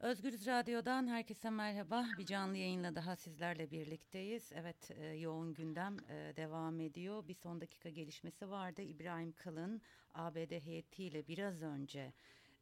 [0.00, 2.06] Özgürüz Radyo'dan herkese merhaba.
[2.18, 4.52] Bir canlı yayınla daha sizlerle birlikteyiz.
[4.54, 7.28] Evet, e, yoğun gündem e, devam ediyor.
[7.28, 8.82] Bir son dakika gelişmesi vardı.
[8.82, 9.82] İbrahim Kalın
[10.14, 12.12] ABD heyetiyle biraz önce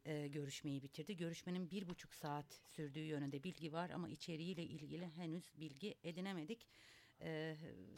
[0.05, 1.17] e, görüşmeyi bitirdi.
[1.17, 6.67] Görüşmenin bir buçuk saat sürdüğü yönünde bilgi var ama içeriğiyle ilgili henüz bilgi edinemedik.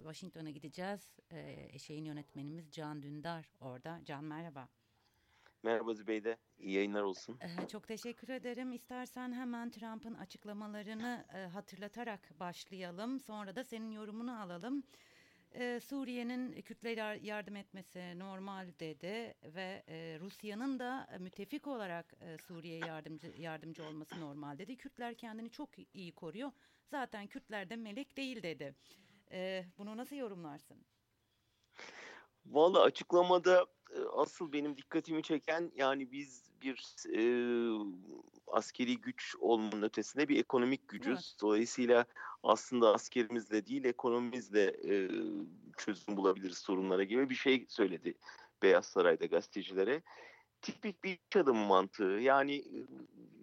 [0.04, 1.20] Washington'a gideceğiz.
[1.32, 4.02] E, eşeğin yönetmenimiz Can Dündar orada.
[4.06, 4.81] Can merhaba.
[5.64, 7.40] Merhaba Zübeyde, iyi yayınlar olsun.
[7.42, 8.74] Ee, çok teşekkür ederim.
[8.74, 13.20] İstersen hemen Trump'ın açıklamalarını e, hatırlatarak başlayalım.
[13.20, 14.84] Sonra da senin yorumunu alalım.
[15.56, 22.80] Ee, Suriye'nin Kürtlere yardım etmesi normal dedi ve e, Rusya'nın da müttefik olarak e, Suriye'ye
[22.86, 24.78] yardımcı yardımcı olması normal dedi.
[24.78, 26.52] Kürtler kendini çok iyi koruyor.
[26.88, 28.76] Zaten Kürtler de melek değil dedi.
[29.32, 30.86] Ee, bunu nasıl yorumlarsın?
[32.46, 37.22] Valla açıklamada e, asıl benim dikkatimi çeken yani biz bir e,
[38.48, 41.14] askeri güç olmanın ötesinde bir ekonomik gücüz.
[41.14, 41.42] Evet.
[41.42, 42.06] Dolayısıyla
[42.44, 45.10] aslında askerimizle değil ekonomimizle e,
[45.78, 48.14] çözüm bulabiliriz sorunlara gibi bir şey söyledi
[48.62, 50.02] Beyaz Saray'da gazetecilere.
[50.62, 52.04] Tipik bir iç adamı mantığı.
[52.22, 52.56] Yani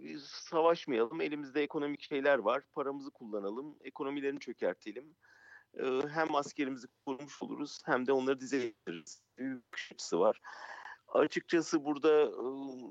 [0.03, 5.17] e, savaşmayalım, elimizde ekonomik şeyler var, paramızı kullanalım, ekonomilerini çökertelim
[6.09, 8.75] hem askerimizi korumuş oluruz hem de onları dize.
[9.39, 10.41] Büyük açısı var.
[11.09, 12.31] Açıkçası burada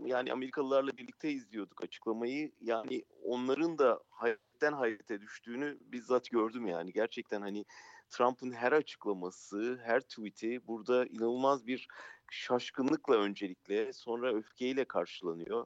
[0.06, 2.52] yani Amerikalılarla birlikte izliyorduk açıklamayı.
[2.62, 6.94] Yani onların da hayretten hayrete düştüğünü bizzat gördüm yani.
[6.94, 7.66] Gerçekten hani
[8.10, 11.88] Trump'ın her açıklaması, her tweet'i burada inanılmaz bir
[12.32, 15.66] şaşkınlıkla öncelikle sonra öfkeyle karşılanıyor.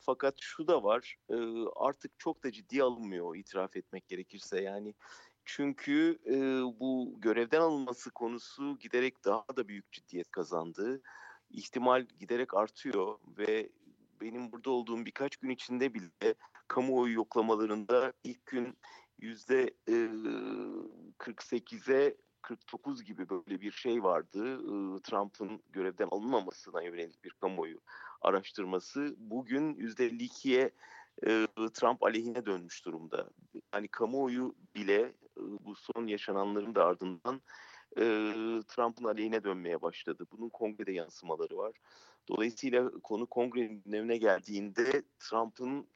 [0.00, 1.16] Fakat şu da var
[1.76, 4.62] artık çok da ciddi alınmıyor itiraf etmek gerekirse.
[4.62, 4.94] Yani
[5.44, 6.34] çünkü e,
[6.80, 11.02] bu görevden alınması konusu giderek daha da büyük ciddiyet kazandı.
[11.50, 13.70] İhtimal giderek artıyor ve
[14.20, 16.34] benim burada olduğum birkaç gün içinde bile
[16.68, 18.78] kamuoyu yoklamalarında ilk gün
[19.18, 19.70] yüzde
[21.18, 24.58] 48'e 49 gibi böyle bir şey vardı.
[25.00, 27.80] Trump'ın görevden alınmamasına yönelik bir kamuoyu
[28.20, 29.14] araştırması.
[29.18, 30.70] Bugün %52'ye
[31.74, 33.30] Trump aleyhine dönmüş durumda.
[33.72, 37.42] Hani kamuoyu bile bu son yaşananların da ardından
[38.62, 40.26] Trump'ın aleyhine dönmeye başladı.
[40.32, 41.76] Bunun kongrede yansımaları var.
[42.28, 45.88] Dolayısıyla konu kongrenin gündemine geldiğinde Trump'ın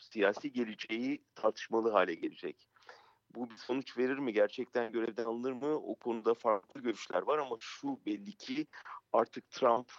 [0.00, 2.68] siyasi geleceği tartışmalı hale gelecek.
[3.34, 4.32] Bu bir sonuç verir mi?
[4.32, 5.74] Gerçekten görevden alınır mı?
[5.74, 8.66] O konuda farklı görüşler var ama şu belli ki
[9.12, 9.92] artık Trump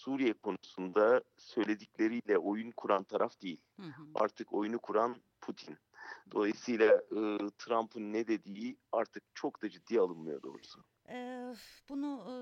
[0.00, 3.60] Suriye konusunda söyledikleriyle oyun kuran taraf değil.
[3.76, 4.02] Hı hı.
[4.14, 5.78] Artık oyunu kuran Putin.
[6.32, 7.20] Dolayısıyla e,
[7.58, 10.84] Trump'ın ne dediği artık çok da ciddi alınmıyor doğrusu.
[11.08, 11.54] Ee,
[11.88, 12.32] bunu e,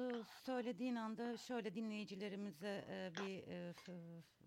[0.45, 3.75] söylediğin anda şöyle dinleyicilerimize e, bir e,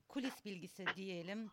[0.08, 1.52] kulis bilgisi diyelim.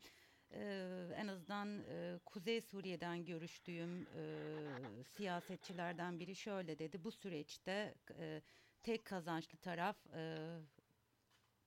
[0.51, 7.05] Ee, en azından e, Kuzey Suriye'den görüştüğüm e, siyasetçilerden biri şöyle dedi.
[7.05, 8.43] Bu süreçte e,
[8.83, 10.37] tek kazançlı taraf e,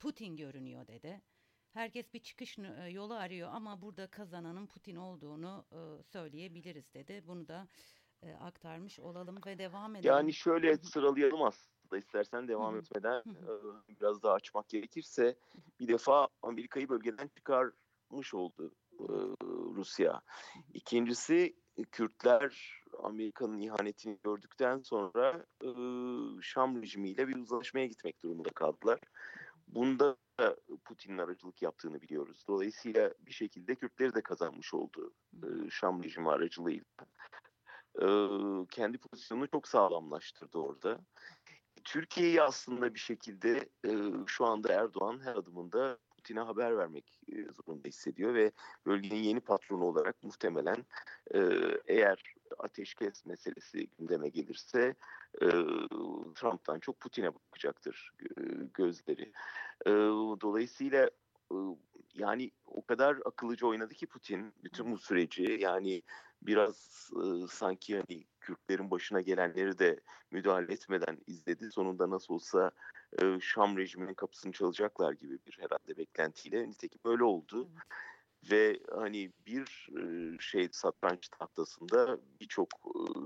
[0.01, 1.21] Putin görünüyor dedi.
[1.73, 7.23] Herkes bir çıkış e, yolu arıyor ama burada kazananın Putin olduğunu e, söyleyebiliriz dedi.
[7.27, 7.67] Bunu da
[8.23, 10.09] e, aktarmış olalım ve devam edelim.
[10.09, 13.23] Yani şöyle sıralayalım aslında istersen devam etmeden
[13.89, 15.35] biraz daha açmak gerekirse
[15.79, 18.71] bir defa Amerika'yı bölgeden çıkarmış oldu
[19.75, 20.21] Rusya.
[20.73, 21.55] İkincisi
[21.91, 25.45] Kürtler Amerika'nın ihanetini gördükten sonra
[26.41, 28.99] Şam rejimiyle bir uzlaşmaya gitmek durumunda kaldılar.
[29.71, 30.17] Bunda
[30.85, 32.43] Putin'in aracılık yaptığını biliyoruz.
[32.47, 36.85] Dolayısıyla bir şekilde Kürtleri de kazanmış oldu e, Şam rejimi aracılığıyla.
[38.01, 38.07] E,
[38.71, 40.99] kendi pozisyonunu çok sağlamlaştırdı orada.
[41.83, 43.91] Türkiye'yi aslında bir şekilde e,
[44.27, 47.21] şu anda Erdoğan her adımında Putin'e haber vermek
[47.53, 48.51] zorunda hissediyor ve
[48.85, 50.85] bölgenin yeni patronu olarak muhtemelen
[51.87, 54.95] eğer ateşkes meselesi gündeme gelirse
[55.41, 55.47] e,
[56.35, 58.41] Trump'tan çok Putin'e bakacaktır e,
[58.73, 59.31] gözleri.
[59.85, 59.91] E,
[60.41, 61.09] dolayısıyla
[61.51, 61.55] e,
[62.13, 66.01] yani o kadar akıllıca oynadı ki Putin bütün bu süreci yani
[66.41, 69.99] biraz e, sanki hani Kürtlerin başına gelenleri de
[70.31, 71.71] müdahale etmeden izledi.
[71.71, 72.71] Sonunda nasıl olsa
[73.21, 76.69] e, Şam rejiminin kapısını çalacaklar gibi bir herhalde beklentiyle.
[76.69, 77.69] Nitekim öyle oldu.
[78.51, 79.89] Ve hani bir
[80.39, 82.69] şey satranç tahtasında birçok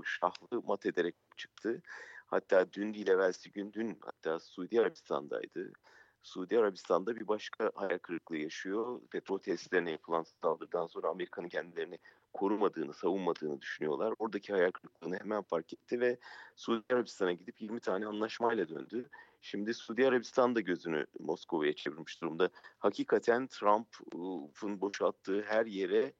[0.04, 1.82] şahlı mat ederek çıktı.
[2.26, 5.72] Hatta dün değil evvelsi gün dün hatta Suudi Arabistan'daydı.
[6.22, 9.00] Suudi Arabistan'da bir başka hayal kırıklığı yaşıyor.
[9.10, 11.98] Petrol tesislerine yapılan saldırıdan sonra Amerika'nın kendilerini
[12.36, 14.14] korumadığını, savunmadığını düşünüyorlar.
[14.18, 16.18] Oradaki hayal kırıklığını hemen fark etti ve
[16.56, 19.08] Suudi Arabistan'a gidip 20 tane anlaşmayla döndü.
[19.40, 22.50] Şimdi Suudi Arabistan da gözünü Moskova'ya çevirmiş durumda.
[22.78, 26.12] Hakikaten Trump'ın boşalttığı her yere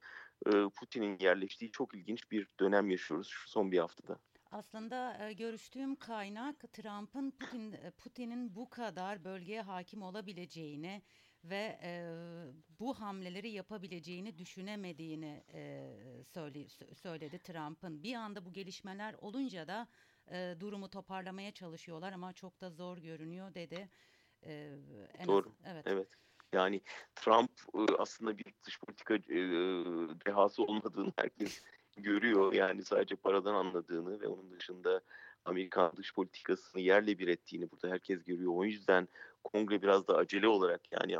[0.74, 4.18] Putin'in yerleştiği çok ilginç bir dönem yaşıyoruz şu son bir haftada.
[4.50, 11.02] Aslında görüştüğüm kaynak Trump'ın Putin Putin'in bu kadar bölgeye hakim olabileceğini
[11.50, 11.90] ve e,
[12.80, 15.92] bu hamleleri yapabileceğini düşünemediğini e,
[16.24, 18.02] söyle, söyledi Trump'ın.
[18.02, 19.88] Bir anda bu gelişmeler olunca da
[20.30, 23.88] e, durumu toparlamaya çalışıyorlar ama çok da zor görünüyor dedi.
[24.42, 24.78] E,
[25.18, 25.48] en Doğru.
[25.48, 25.86] Az, evet.
[25.86, 26.08] Evet.
[26.52, 26.80] Yani
[27.14, 27.50] Trump
[27.98, 29.38] aslında bir dış politika e,
[30.26, 31.62] dehası olmadığını herkes
[31.96, 32.52] görüyor.
[32.52, 35.00] Yani sadece paradan anladığını ve onun dışında
[35.44, 38.52] Amerikan dış politikasını yerle bir ettiğini burada herkes görüyor.
[38.54, 39.08] O yüzden
[39.52, 41.18] kongre biraz da acele olarak yani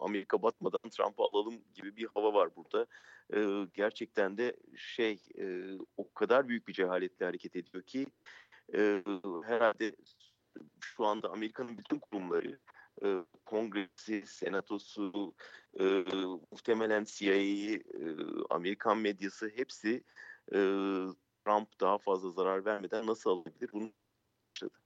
[0.00, 2.86] Amerika batmadan Trump'ı alalım gibi bir hava var burada.
[3.34, 8.06] Ee, gerçekten de şey e, o kadar büyük bir cehaletle hareket ediyor ki
[8.74, 9.02] e,
[9.44, 9.96] herhalde
[10.80, 12.58] şu anda Amerika'nın bütün kurumları
[13.04, 15.34] e, kongresi, senatosu,
[15.80, 15.84] e,
[16.50, 18.00] muhtemelen CIA'yı, e,
[18.50, 20.04] Amerikan medyası hepsi
[20.52, 20.58] e,
[21.44, 23.92] Trump daha fazla zarar vermeden nasıl alabilir bunu
[24.54, 24.78] başladı.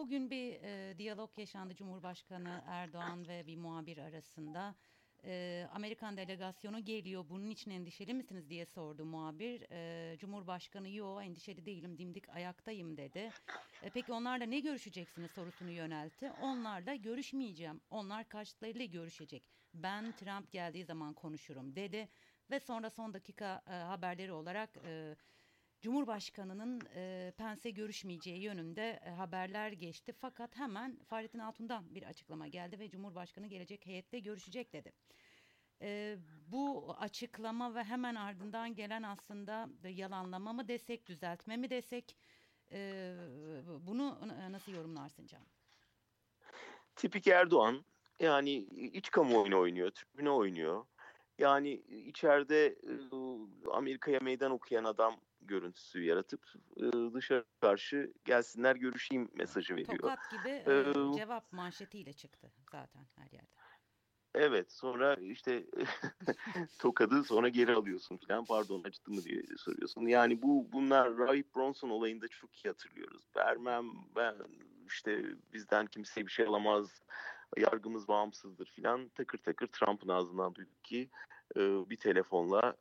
[0.00, 4.74] Bugün bir e, diyalog yaşandı Cumhurbaşkanı Erdoğan ve bir muhabir arasında
[5.24, 9.66] e, Amerikan delegasyonu geliyor bunun için endişeli misiniz diye sordu muhabir.
[9.70, 13.30] E, Cumhurbaşkanı yo endişeli değilim dimdik ayaktayım dedi.
[13.82, 16.32] E, peki onlarla ne görüşeceksiniz sorusunu yöneltti.
[16.42, 17.80] Onlarla görüşmeyeceğim.
[17.90, 19.42] Onlar karşıtlarıyla görüşecek.
[19.74, 22.08] Ben Trump geldiği zaman konuşurum dedi.
[22.50, 24.70] Ve sonra son dakika e, haberleri olarak...
[24.84, 25.16] E,
[25.80, 30.12] Cumhurbaşkanı'nın e, Pence görüşmeyeceği yönünde e, haberler geçti.
[30.20, 34.92] Fakat hemen Fahrettin Altun'dan bir açıklama geldi ve Cumhurbaşkanı gelecek heyette görüşecek dedi.
[35.82, 36.16] E,
[36.46, 42.16] bu açıklama ve hemen ardından gelen aslında yalanlama mı desek, düzeltme mi desek
[42.72, 43.14] e,
[43.80, 44.18] bunu
[44.50, 45.46] nasıl yorumlarsın Can?
[46.96, 47.84] Tipik Erdoğan
[48.20, 50.84] yani iç kamuoyunu oynuyor, tribüne oynuyor.
[51.38, 52.76] Yani içeride
[53.72, 55.16] Amerika'ya meydan okuyan adam
[55.50, 56.40] görüntüsü yaratıp
[57.14, 59.98] dışarı karşı gelsinler görüşeyim mesajı veriyor.
[59.98, 63.50] Tokat gibi ee, cevap manşetiyle çıktı zaten her yerde.
[64.34, 65.66] Evet sonra işte
[66.78, 70.06] tokadı sonra geri alıyorsun falan pardon acıttı mı diye soruyorsun.
[70.06, 73.22] Yani bu bunlar Rahip Bronson olayında çok iyi hatırlıyoruz.
[73.36, 73.86] Vermem
[74.16, 74.34] ben
[74.86, 77.02] işte bizden kimse bir şey alamaz
[77.56, 81.10] yargımız bağımsızdır filan takır takır Trump'ın ağzından duyduk ki
[81.56, 82.76] bir telefonla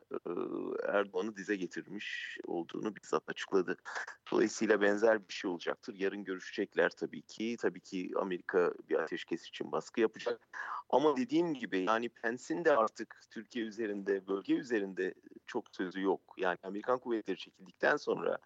[0.87, 3.77] Erdoğan'ı dize getirmiş olduğunu bizzat açıkladı.
[4.31, 5.95] Dolayısıyla benzer bir şey olacaktır.
[5.95, 7.57] Yarın görüşecekler tabii ki.
[7.59, 10.47] Tabii ki Amerika bir ateşkes için baskı yapacak.
[10.89, 15.13] Ama dediğim gibi yani Pence'in de artık Türkiye üzerinde, bölge üzerinde
[15.47, 16.21] çok sözü yok.
[16.37, 18.37] Yani Amerikan kuvvetleri çekildikten sonra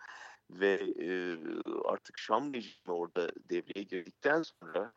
[0.50, 0.94] ve
[1.86, 4.94] artık Şam rejimi orada devreye girdikten sonra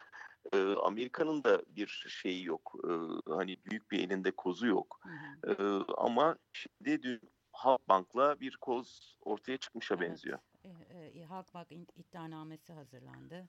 [0.52, 2.75] e, Amerika'nın da bir şeyi yok.
[2.84, 2.90] E,
[3.31, 5.00] hani büyük bir elinde kozu yok.
[5.02, 5.52] Hı hı.
[5.52, 7.20] E, ama şimdi dün
[7.52, 10.10] Halkbank'la bir koz ortaya çıkmışa evet.
[10.10, 10.38] benziyor.
[10.64, 13.48] E, e, Halkbank iddianamesi hazırlandı.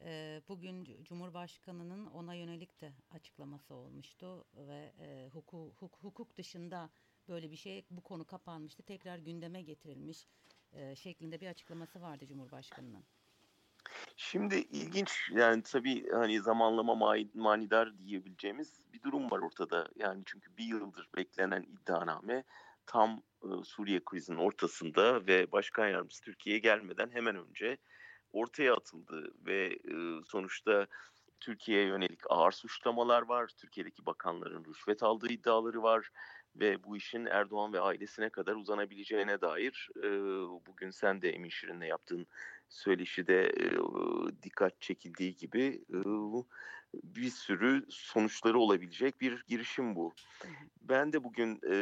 [0.00, 6.90] E, bugün Cumhurbaşkanı'nın ona yönelik de açıklaması olmuştu ve e, hukuk, hukuk, hukuk dışında
[7.28, 8.82] böyle bir şey bu konu kapanmıştı.
[8.82, 10.26] Tekrar gündeme getirilmiş
[10.72, 13.04] e, şeklinde bir açıklaması vardı Cumhurbaşkanı'nın.
[14.16, 19.88] Şimdi ilginç yani tabii hani zamanlama manidar diyebileceğimiz bir durum var ortada.
[19.96, 22.44] Yani çünkü bir yıldır beklenen iddianame
[22.86, 23.22] tam
[23.64, 27.78] Suriye krizinin ortasında ve Başkan Yardımcısı Türkiye'ye gelmeden hemen önce
[28.32, 29.78] ortaya atıldı ve
[30.26, 30.86] sonuçta
[31.40, 33.50] Türkiye'ye yönelik ağır suçlamalar var.
[33.56, 36.10] Türkiye'deki bakanların rüşvet aldığı iddiaları var
[36.56, 39.90] ve bu işin Erdoğan ve ailesine kadar uzanabileceğine dair
[40.66, 42.26] bugün sen de Emin Şirin'le yaptığın
[42.68, 43.66] söyleşide e,
[44.42, 45.98] dikkat çekildiği gibi e,
[47.04, 50.14] bir sürü sonuçları olabilecek bir girişim bu.
[50.80, 51.76] Ben de bugün e,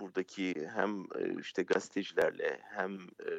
[0.00, 1.04] buradaki hem
[1.40, 3.32] işte gazetecilerle hem e,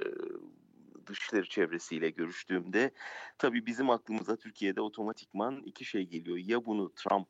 [1.08, 2.92] dışları çevresiyle görüştüğümde
[3.38, 6.38] tabii bizim aklımıza Türkiye'de otomatikman iki şey geliyor.
[6.38, 7.28] Ya bunu Trump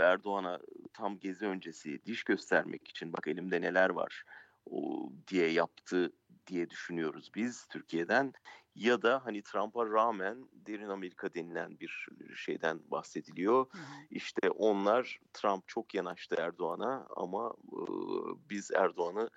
[0.00, 0.60] Erdoğan'a
[0.92, 4.24] tam gezi öncesi diş göstermek için bak elimde neler var
[4.70, 6.12] o diye yaptı
[6.46, 8.32] diye düşünüyoruz biz Türkiye'den
[8.74, 13.66] ya da hani Trump'a rağmen derin Amerika denilen bir şeyden bahsediliyor.
[13.72, 13.82] Hı hı.
[14.10, 17.80] İşte onlar Trump çok yanaştı Erdoğan'a ama e,
[18.50, 19.30] biz Erdoğan'ı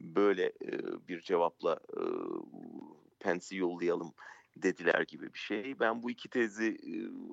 [0.00, 0.72] böyle e,
[1.08, 2.02] bir cevapla e,
[3.20, 4.14] Pence'i yollayalım
[4.56, 5.80] dediler gibi bir şey.
[5.80, 6.78] Ben bu iki tezi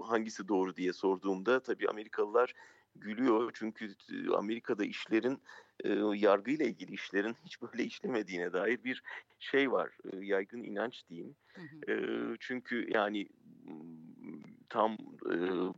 [0.04, 2.54] hangisi doğru diye sorduğumda tabii Amerikalılar
[2.95, 3.51] gülüyor.
[3.53, 3.95] Çünkü
[4.38, 5.41] Amerika'da işlerin
[6.15, 9.03] yargıyla ilgili işlerin hiç böyle işlemediğine dair bir
[9.39, 9.97] şey var.
[10.21, 11.35] Yaygın inanç diyeyim.
[11.53, 12.35] Hı hı.
[12.39, 13.27] Çünkü yani
[14.69, 14.97] tam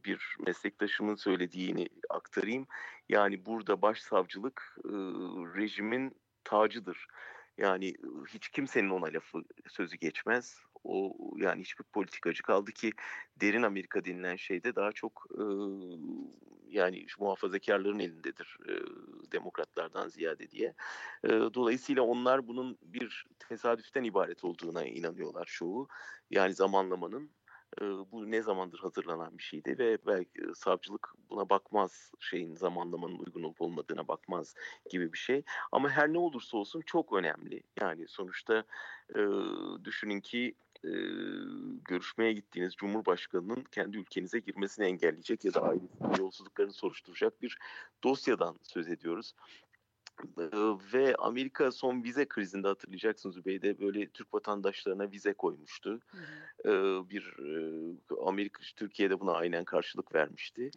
[0.05, 2.67] bir meslektaşımın söylediğini aktarayım.
[3.09, 4.77] Yani burada başsavcılık
[5.55, 7.07] rejimin tacıdır.
[7.57, 7.93] Yani
[8.27, 10.61] hiç kimsenin ona lafı sözü geçmez.
[10.83, 12.91] O yani hiçbir politikacı kaldı ki
[13.41, 15.43] derin Amerika denilen şeyde daha çok e,
[16.75, 18.73] yani muhafazakarların elindedir e,
[19.31, 20.73] demokratlardan ziyade diye.
[21.23, 25.87] E, dolayısıyla onlar bunun bir tesadüften ibaret olduğuna inanıyorlar çoğu.
[26.29, 27.31] Yani zamanlamanın
[27.81, 33.61] bu ne zamandır hazırlanan bir şeydi ve belki savcılık buna bakmaz şeyin zamanlamanın uygun olup
[33.61, 34.55] olmadığına bakmaz
[34.89, 35.43] gibi bir şey.
[35.71, 37.63] Ama her ne olursa olsun çok önemli.
[37.81, 38.63] Yani sonuçta
[39.15, 39.21] e,
[39.83, 40.55] düşünün ki
[40.85, 40.91] e,
[41.85, 47.57] görüşmeye gittiğiniz Cumhurbaşkanı'nın kendi ülkenize girmesini engelleyecek ya da ailesinin yolsuzluklarını soruşturacak bir
[48.03, 49.33] dosyadan söz ediyoruz
[50.93, 55.99] ve Amerika son vize krizinde hatırlayacaksınız Zübeyde böyle Türk vatandaşlarına vize koymuştu.
[56.65, 57.09] Hı.
[57.09, 57.35] Bir
[58.25, 60.71] Amerika Türkiye'de buna aynen karşılık vermişti.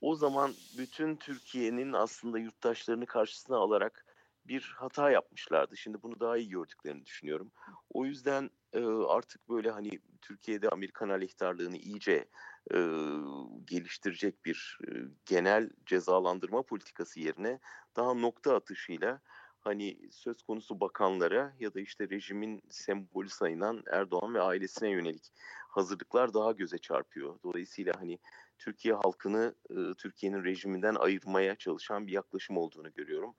[0.00, 4.06] O zaman bütün Türkiye'nin aslında yurttaşlarını karşısına alarak
[4.44, 5.76] bir hata yapmışlardı.
[5.76, 7.52] Şimdi bunu daha iyi gördüklerini düşünüyorum.
[7.90, 8.50] O yüzden
[9.08, 9.90] artık böyle hani
[10.22, 12.28] Türkiye'de Amerikan aleyhtarlığını iyice
[12.74, 12.78] e,
[13.64, 14.90] geliştirecek bir e,
[15.26, 17.58] genel cezalandırma politikası yerine
[17.96, 19.20] daha nokta atışıyla
[19.60, 25.32] hani söz konusu bakanlara ya da işte rejimin sembolü sayılan Erdoğan ve ailesine yönelik
[25.68, 27.38] hazırlıklar daha göze çarpıyor.
[27.42, 28.18] Dolayısıyla hani
[28.58, 33.34] Türkiye halkını e, Türkiye'nin rejiminden ayırmaya çalışan bir yaklaşım olduğunu görüyorum.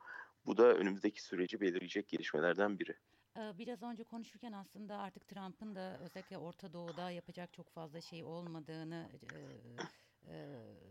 [0.46, 2.96] Bu da önümüzdeki süreci belirleyecek gelişmelerden biri.
[3.36, 9.10] Biraz önce konuşurken aslında artık Trump'ın da özellikle Orta Doğu'da yapacak çok fazla şey olmadığını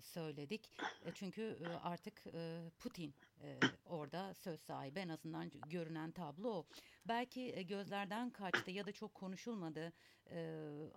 [0.01, 0.71] söyledik.
[1.15, 2.25] Çünkü artık
[2.79, 3.15] Putin
[3.87, 6.67] orada söz sahibi en azından görünen tablo o.
[7.09, 9.93] Belki gözlerden kaçtı ya da çok konuşulmadı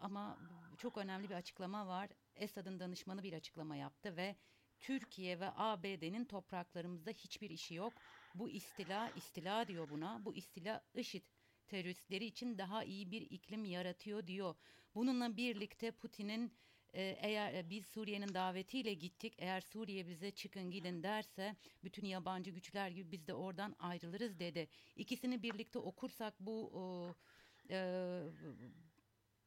[0.02, 0.40] ama
[0.78, 2.10] çok önemli bir açıklama var.
[2.36, 4.36] Esad'ın danışmanı bir açıklama yaptı ve
[4.80, 7.94] Türkiye ve ABD'nin topraklarımızda hiçbir işi yok.
[8.36, 10.26] Bu istila, istila diyor buna.
[10.26, 11.24] Bu istila IŞİD
[11.68, 14.56] teröristleri için daha iyi bir iklim yaratıyor diyor.
[14.96, 16.54] Bununla birlikte Putin'in
[16.94, 22.52] e, eğer e, biz Suriye'nin davetiyle gittik eğer Suriye bize çıkın gidin derse bütün yabancı
[22.52, 24.68] güçler gibi biz de oradan ayrılırız dedi.
[24.96, 26.72] İkisini birlikte okursak bu
[27.70, 28.22] e,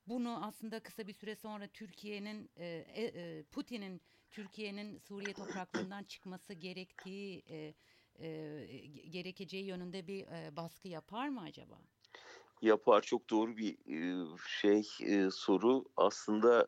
[0.07, 7.43] bunu aslında kısa bir süre sonra Türkiye'nin e, e, Putin'in Türkiye'nin Suriye topraklarından çıkması gerektiği
[7.49, 7.75] e,
[8.19, 11.79] e, gerekeceği yönünde bir e, baskı yapar mı acaba?
[12.63, 13.77] Yapar çok doğru bir
[14.61, 14.83] şey
[15.31, 15.85] soru.
[15.97, 16.67] Aslında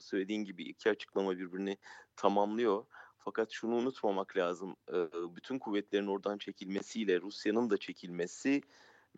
[0.00, 1.76] söylediğin gibi iki açıklama birbirini
[2.16, 2.84] tamamlıyor.
[3.18, 4.76] Fakat şunu unutmamak lazım.
[5.36, 8.62] Bütün kuvvetlerin oradan çekilmesiyle Rusya'nın da çekilmesi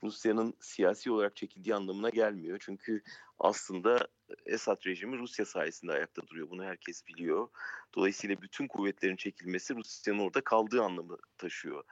[0.02, 2.58] Rusya'nın siyasi olarak çekildiği anlamına gelmiyor.
[2.60, 3.02] Çünkü
[3.38, 4.08] aslında
[4.46, 6.50] Esad rejimi Rusya sayesinde ayakta duruyor.
[6.50, 7.48] Bunu herkes biliyor.
[7.94, 11.84] Dolayısıyla bütün kuvvetlerin çekilmesi Rusya'nın orada kaldığı anlamı taşıyor.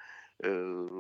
[0.44, 0.50] Ee,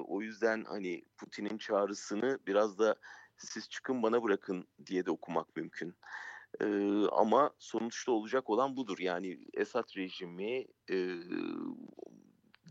[0.06, 2.96] o yüzden hani Putin'in çağrısını biraz da
[3.36, 5.94] siz çıkın bana bırakın diye de okumak mümkün.
[6.60, 8.98] Ee, ama sonuçta olacak olan budur.
[8.98, 10.96] Yani Esad rejimi e,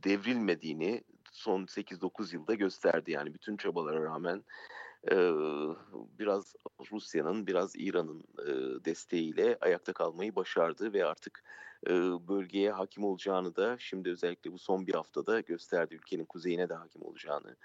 [0.03, 1.03] devrilmediğini
[1.39, 3.11] son 8-9 yılda gösterdi.
[3.11, 4.43] Yani bütün çabalara rağmen
[5.11, 5.15] e,
[6.19, 6.55] biraz
[6.91, 11.43] Rusya'nın, biraz İran'ın e, desteğiyle ayakta kalmayı başardı ve artık
[11.87, 11.91] e,
[12.27, 15.95] bölgeye hakim olacağını da şimdi özellikle bu son bir haftada gösterdi.
[15.95, 17.55] Ülkenin kuzeyine de hakim olacağını.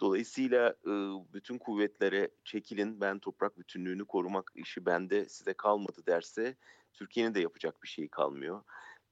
[0.00, 0.92] Dolayısıyla e,
[1.34, 6.56] bütün kuvvetlere çekilin ben toprak bütünlüğünü korumak işi bende size kalmadı derse
[6.92, 8.62] Türkiye'nin de yapacak bir şey kalmıyor.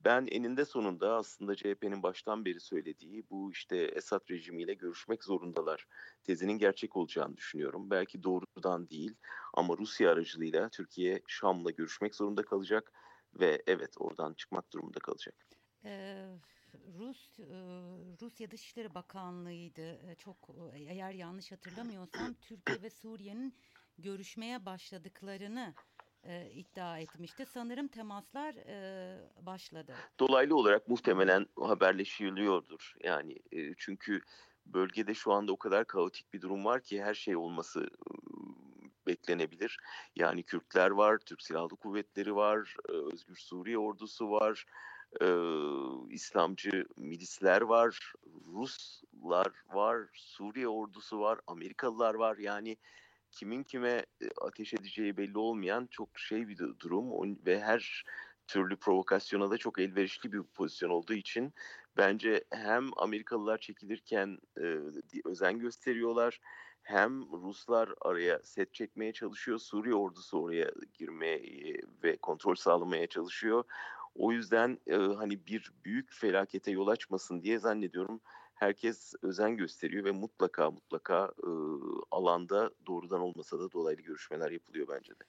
[0.05, 5.87] Ben eninde sonunda aslında CHP'nin baştan beri söylediği bu işte Esad rejimiyle görüşmek zorundalar
[6.25, 7.91] tezinin gerçek olacağını düşünüyorum.
[7.91, 9.15] Belki doğrudan değil
[9.55, 12.93] ama Rusya aracılığıyla Türkiye Şam'la görüşmek zorunda kalacak
[13.41, 15.35] ve evet oradan çıkmak durumunda kalacak.
[15.85, 16.27] Ee,
[16.99, 17.45] Rus e,
[18.23, 20.15] Rusya Dışişleri Bakanlığı'ydı.
[20.19, 23.55] Çok eğer yanlış hatırlamıyorsam Türkiye ve Suriye'nin
[23.99, 25.75] görüşmeye başladıklarını
[26.25, 27.47] e, iddia etmişti.
[27.47, 29.95] Sanırım temaslar e, başladı.
[30.21, 32.95] Dolaylı olarak muhtemelen haberleşiliyordur.
[33.05, 34.21] Yani e, çünkü
[34.67, 37.91] bölgede şu anda o kadar kaotik bir durum var ki her şey olması
[39.07, 39.79] beklenebilir.
[40.17, 44.65] Yani Kürtler var, Türk Silahlı Kuvvetleri var, e, Özgür Suriye Ordusu var,
[45.21, 45.27] e,
[46.15, 48.13] İslamcı milisler var,
[48.47, 52.37] Ruslar var, Suriye ordusu var, Amerikalılar var.
[52.37, 52.77] Yani
[53.33, 58.05] kimin kime e, ateş edeceği belli olmayan çok şey bir du- durum ve her
[58.47, 61.53] türlü provokasyona da çok elverişli bir pozisyon olduğu için
[61.97, 64.79] bence hem Amerikalılar çekilirken e,
[65.25, 66.41] özen gösteriyorlar
[66.83, 71.43] hem Ruslar araya set çekmeye çalışıyor, Suriye ordusu oraya girmeye
[72.03, 73.65] ve kontrol sağlamaya çalışıyor.
[74.15, 78.21] O yüzden e, hani bir büyük felakete yol açmasın diye zannediyorum
[78.63, 81.51] herkes özen gösteriyor ve mutlaka mutlaka e,
[82.11, 85.25] alanda doğrudan olmasa da dolaylı görüşmeler yapılıyor bence de.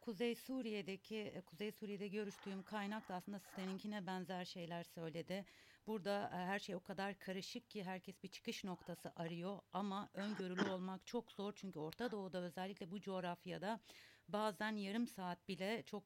[0.00, 5.44] Kuzey Suriye'deki Kuzey Suriye'de görüştüğüm kaynak da aslında seninkine benzer şeyler söyledi.
[5.86, 11.06] Burada her şey o kadar karışık ki herkes bir çıkış noktası arıyor ama öngörülü olmak
[11.06, 13.80] çok zor çünkü Orta Doğu'da özellikle bu coğrafyada
[14.28, 16.04] bazen yarım saat bile çok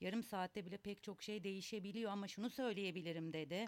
[0.00, 3.66] yarım saatte bile pek çok şey değişebiliyor ama şunu söyleyebilirim dedi.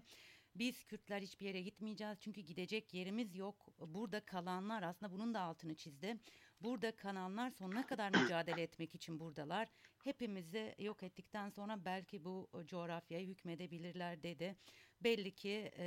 [0.55, 3.67] Biz Kürtler hiçbir yere gitmeyeceğiz çünkü gidecek yerimiz yok.
[3.87, 6.17] Burada kalanlar aslında bunun da altını çizdi.
[6.61, 9.69] Burada kalanlar sonuna kadar mücadele etmek için buradalar.
[10.05, 14.57] Hepimizi yok ettikten sonra belki bu coğrafyaya hükmedebilirler dedi.
[15.01, 15.85] Belli ki e,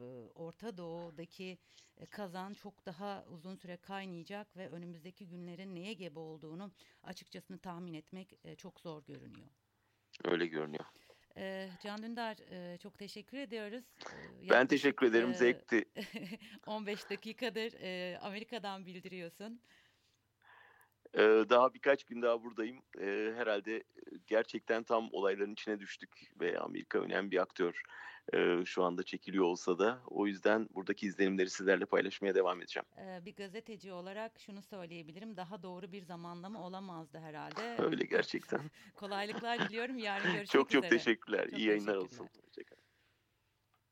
[0.00, 1.58] e, Orta Doğu'daki
[1.96, 6.72] e, kazan çok daha uzun süre kaynayacak ve önümüzdeki günlerin neye gebe olduğunu
[7.02, 9.48] açıkçası tahmin etmek e, çok zor görünüyor.
[10.24, 10.84] Öyle görünüyor.
[11.42, 13.84] E, Can Dündar e, çok teşekkür ediyoruz.
[14.46, 15.30] E, Ben teşekkür ederim.
[15.30, 15.84] e, Zevkti.
[16.66, 19.60] 15 dakikadır e, Amerika'dan bildiriyorsun.
[21.14, 22.82] Ee, daha birkaç gün daha buradayım.
[23.00, 23.82] Ee, herhalde
[24.26, 27.82] gerçekten tam olayların içine düştük ve Amerika önemli bir aktör
[28.34, 30.02] ee, şu anda çekiliyor olsa da.
[30.06, 32.86] O yüzden buradaki izlenimleri sizlerle paylaşmaya devam edeceğim.
[32.98, 35.36] E, bir gazeteci olarak şunu söyleyebilirim.
[35.36, 37.76] Daha doğru bir zamanlama olamazdı herhalde.
[37.78, 38.60] Öyle gerçekten.
[38.94, 39.98] Kolaylıklar diliyorum.
[39.98, 40.98] Yarın görüşmek çok çok üzere.
[40.98, 41.44] teşekkürler.
[41.50, 42.20] Çok İyi yayınlar teşekkürler.
[42.20, 42.28] olsun.
[42.44, 42.82] Hoşçakalın.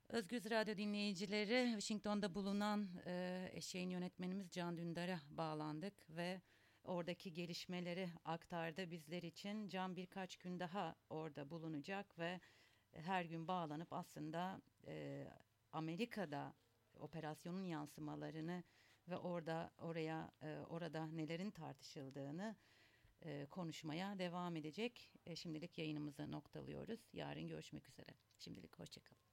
[0.08, 6.40] Özgüz Radyo dinleyicileri, Washington'da bulunan e, eşeğin yönetmenimiz Can Dündar'a bağlandık ve
[6.84, 9.68] oradaki gelişmeleri aktardı bizler için.
[9.68, 12.40] Can birkaç gün daha orada bulunacak ve
[12.92, 15.26] her gün bağlanıp aslında e,
[15.72, 16.54] Amerika'da
[17.00, 18.64] operasyonun yansımalarını
[19.08, 22.56] ve orada oraya e, orada nelerin tartışıldığını
[23.24, 25.12] e, konuşmaya devam edecek.
[25.26, 27.00] E, şimdilik yayınımızı noktalıyoruz.
[27.12, 28.14] Yarın görüşmek üzere.
[28.38, 29.29] Şimdilik hoşçakalın.